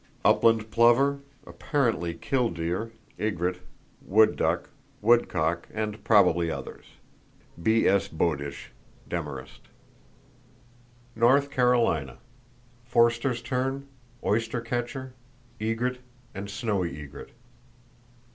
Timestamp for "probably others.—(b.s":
6.03-8.07